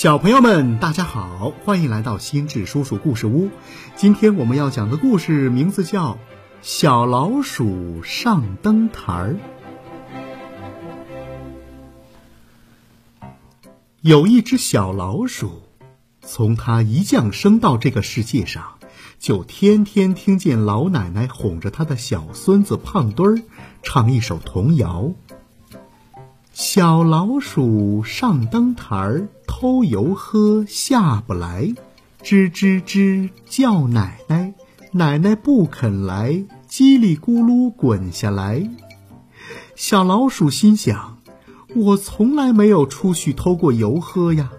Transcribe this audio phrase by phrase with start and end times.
[0.00, 3.50] 小朋友们，大家好，欢迎来到心智叔叔故事屋。
[3.96, 6.12] 今天我们要讲的故事名字叫
[6.62, 9.36] 《小老鼠上灯台儿》。
[14.00, 15.60] 有一只小老鼠，
[16.22, 18.78] 从它一降生到这个世界上，
[19.18, 23.42] 就天天听见老奶奶哄着他的小孙子胖墩儿
[23.82, 25.12] 唱一首童谣。
[26.62, 31.72] 小老鼠上灯台儿，偷油喝下不来，
[32.22, 34.52] 吱吱吱叫奶奶，
[34.92, 38.68] 奶奶不肯来，叽里咕噜滚下来。
[39.74, 41.16] 小老鼠心想：
[41.74, 44.50] 我从来没有出去偷过油喝呀，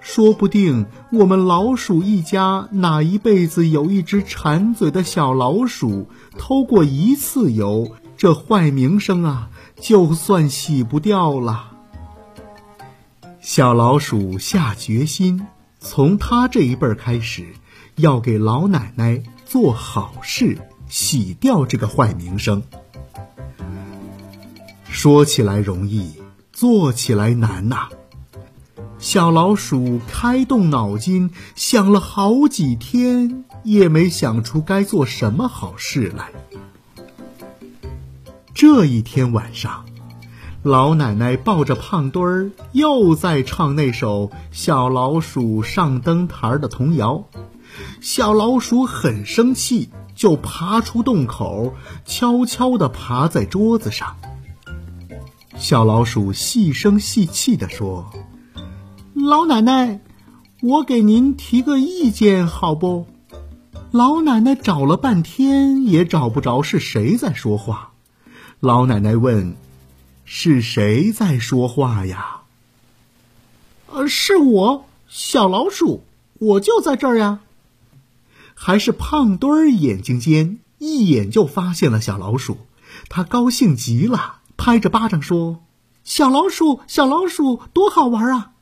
[0.00, 9.48] 说不定我们老鼠一家哪一辈子有一只馋嘴的小老鼠偷过一次油，这坏名声啊！
[9.80, 11.70] 就算洗不掉了。
[13.40, 15.46] 小老鼠下决心，
[15.78, 17.46] 从他这一辈儿开始，
[17.96, 22.62] 要给老奶奶做好事，洗掉这个坏名声。
[24.90, 26.12] 说起来容易，
[26.52, 27.88] 做起来难呐。
[28.98, 36.30] 小老鼠开动脑筋，想了好几天，也没想出该做什么好事来。
[38.54, 39.84] 这一天晚上，
[40.62, 47.24] 老奶奶抱着胖墩儿，又在唱那首《小老鼠上灯台》的童谣。
[48.00, 54.16] 小老鼠很生气，就爬出洞口，悄悄地爬在桌子上。
[55.56, 58.10] 小老鼠细声细气地说
[59.14, 60.00] ：“老奶奶，
[60.62, 63.06] 我给您提个意见，好不？”
[63.92, 67.89] 老奶奶找了半天，也找不着是谁在说话。
[68.60, 69.56] 老奶奶问
[70.26, 72.42] ：“是谁在说话呀
[73.88, 77.40] ？”“呃，是我，小老鼠，我就在这儿呀。”
[78.54, 82.58] 还是胖墩儿眼睛尖，一眼就发现了小老鼠。
[83.08, 85.62] 他高兴极了，拍着巴掌说
[86.04, 88.52] ：“小老鼠，小老鼠，多好玩啊！”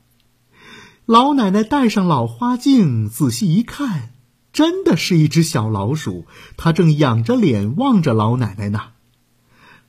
[1.05, 4.13] 老奶奶戴上老花镜，仔细一看，
[4.53, 6.25] 真的是一只小老鼠。
[6.55, 8.91] 它正仰着脸望着老奶奶呢。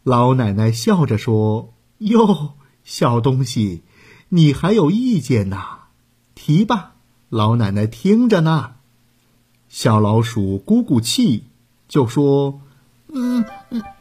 [0.03, 3.83] 老奶奶笑着说：“哟，小东西，
[4.31, 5.89] 你还有意见呐？
[6.35, 6.93] 提吧，
[7.29, 8.73] 老奶奶听着呢。”
[9.69, 11.45] 小老鼠鼓鼓气，
[11.87, 12.61] 就说
[13.13, 13.45] ：“嗯，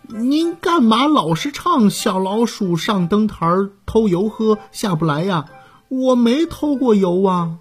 [0.07, 3.45] 您干嘛老是唱小老鼠上灯台
[3.85, 5.45] 偷油喝下不来呀？
[5.89, 7.59] 我没偷过油啊。”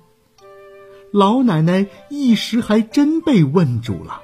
[1.10, 4.20] 老奶奶一时还真被问住了，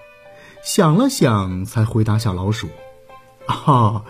[0.63, 2.69] 想了想，才回答小老鼠。
[3.47, 4.05] 啊，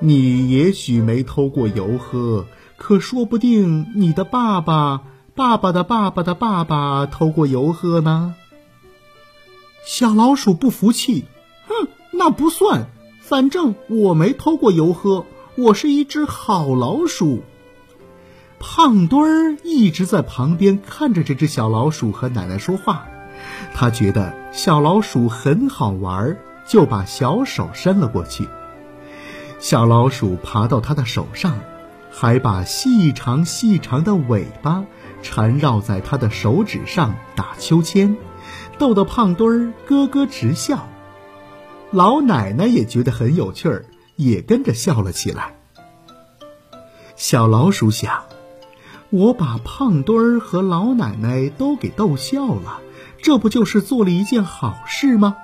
[0.00, 5.02] 你也许没偷过油喝，可说不定你的爸爸、
[5.34, 8.34] 爸爸的爸爸的爸爸偷过油喝呢。
[9.84, 11.24] 小老鼠不服气，
[11.66, 12.88] 哼，那不算，
[13.20, 15.24] 反正我没偷过油喝，
[15.56, 17.42] 我是一只好老鼠。
[18.58, 23.06] 胖墩儿一直在旁边看着这只小老鼠和奶奶说话，
[23.74, 26.36] 他觉得小老鼠很好玩，
[26.66, 28.48] 就把小手伸了过去。
[29.58, 31.58] 小老鼠爬到他的手上，
[32.12, 34.84] 还把细长细长的尾巴
[35.22, 38.16] 缠绕在他的手指上打秋千，
[38.78, 40.86] 逗得胖墩儿咯咯直笑。
[41.90, 43.84] 老奶奶也觉得很有趣儿，
[44.16, 45.54] 也跟着笑了起来。
[47.16, 48.24] 小老鼠想：
[49.10, 52.80] 我把胖墩儿和老奶奶都给逗笑了，
[53.22, 55.36] 这不就是做了一件好事吗？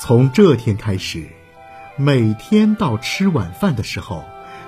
[0.00, 1.28] 从这天开始。
[2.00, 4.22] 每天到吃晚饭的时候，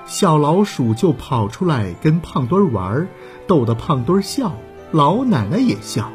[0.05, 3.07] 小老鼠就跑出来跟胖墩玩，
[3.47, 4.57] 逗得胖墩笑，
[4.91, 6.11] 老奶奶也笑。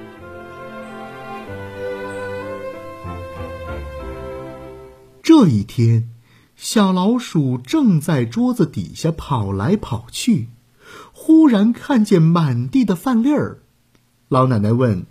[5.23, 6.09] 这一天，
[6.57, 10.49] 小老鼠正在桌子底下跑来跑去，
[11.13, 13.59] 忽然看见满地的饭粒儿。
[14.27, 15.05] 老奶奶问：“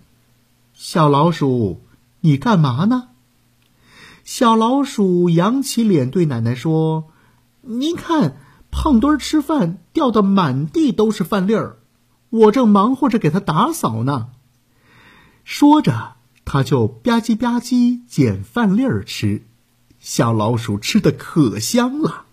[0.75, 1.81] 小老鼠，
[2.21, 3.09] 你干嘛呢？”
[4.25, 7.11] 小老鼠扬起脸对奶奶说
[7.61, 8.39] ：“您看，
[8.71, 11.77] 胖墩儿吃饭掉的满地都是饭粒儿，
[12.31, 14.29] 我正忙活着给他打扫呢。”
[15.45, 16.15] 说着，
[16.47, 19.43] 他就吧唧吧唧捡饭粒儿吃。
[20.01, 22.25] 小老鼠吃的可香了。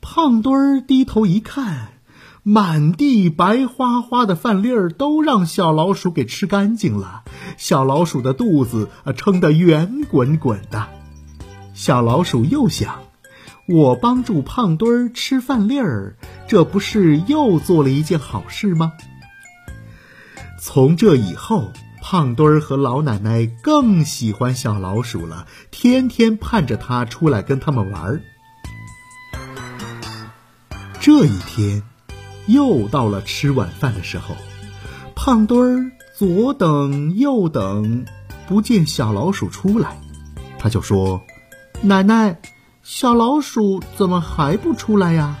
[0.00, 2.00] 胖墩儿低头一看，
[2.42, 7.22] 满地白花花的饭粒儿都让小老鼠给吃干净了。
[7.56, 10.88] 小老鼠的肚子啊，撑得圆滚滚的。
[11.74, 13.00] 小老鼠又想
[13.66, 16.16] ：“我帮助胖墩儿吃饭粒儿，
[16.46, 18.92] 这不是又做了一件好事吗？
[20.60, 21.72] 从这以后，
[22.02, 28.22] 胖墩儿和老奶奶更喜欢小老鼠了，天天盼着它出来跟他们玩儿。
[31.00, 31.82] 这一天，
[32.46, 34.36] 又到了吃晚饭的时候，
[35.16, 38.04] 胖墩儿左等右等，
[38.46, 39.98] 不见小老鼠出来，
[40.60, 41.20] 他就说
[41.84, 42.38] ：“奶奶，
[42.84, 45.36] 小老鼠怎么还不出来呀？”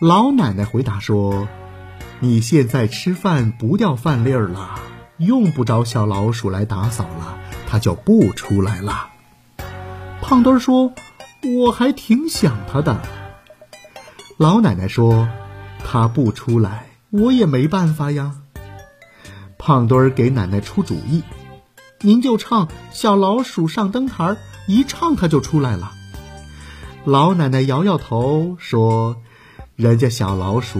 [0.00, 1.48] 老奶奶回答说
[2.20, 4.78] ：“你现在吃饭不掉饭粒儿了，
[5.16, 7.36] 用不着小老鼠来打扫了，
[7.66, 9.08] 它就不出来了。”
[10.22, 10.92] 胖墩儿说
[11.42, 13.02] ：“我还挺想它的。”
[14.38, 15.28] 老奶奶说
[15.84, 18.36] ：“他不出来，我也没办法呀。”
[19.58, 21.24] 胖墩儿给奶奶出主意
[22.02, 24.24] ：“您就唱《小老鼠上灯台》，
[24.68, 25.92] 一唱它就出来了。”
[27.04, 29.16] 老奶奶摇摇头说
[29.74, 30.78] ：“人家小老鼠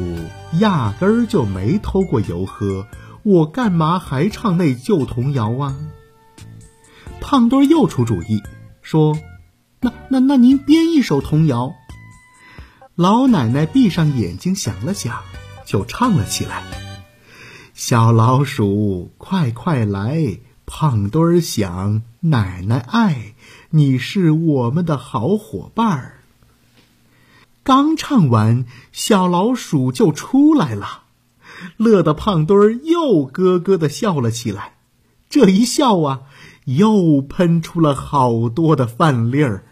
[0.60, 2.86] 压根儿就没偷过油喝，
[3.22, 5.76] 我干嘛还唱那旧童谣啊？”
[7.20, 8.42] 胖墩儿又出主意
[8.82, 9.18] 说
[9.80, 11.72] ：“那那那您编一首童谣。”
[12.94, 15.20] 老奶奶闭上眼睛想了想，
[15.64, 16.62] 就唱了起来
[17.72, 20.38] ：“小老鼠快快来，
[20.70, 23.32] 胖墩儿想，奶奶爱，
[23.70, 26.20] 你是我们的好伙伴儿。”
[27.64, 31.04] 刚唱完，小老鼠就出来了，
[31.78, 34.74] 乐得胖墩儿又咯咯的笑了起来。
[35.30, 36.20] 这一笑啊，
[36.66, 39.64] 又喷出了好多的饭粒儿。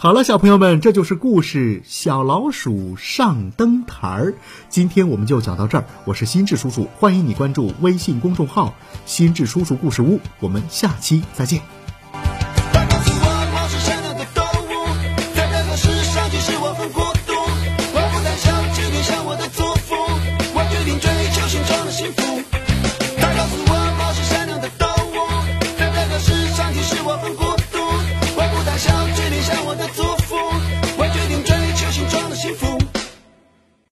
[0.00, 4.30] 好了，小朋友们，这就是故事《小老鼠上灯台儿》。
[4.68, 5.86] 今天我们就讲到这儿。
[6.04, 10.20] 我是心智叔叔，欢迎你关注微信公众号“心智叔叔故事屋”。
[10.38, 11.77] 我们下期再见。